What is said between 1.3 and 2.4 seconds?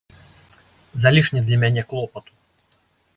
для мяне клопату.